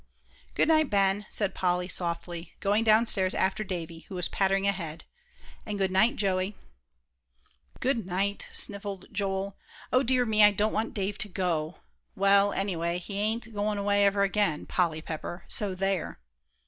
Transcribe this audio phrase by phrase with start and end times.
[0.55, 5.03] "Good night, Ben," said Polly, softly, going downstairs after Davie, who was pattering ahead,
[5.63, 6.55] "and good night, Joey."
[7.81, 9.57] "Good night," snivelled Joel.
[9.93, 11.81] "O dear me, I don't want Dave to go.
[12.15, 16.19] Well, anyway, he ain't goin' away ever again, Polly Pepper so there!"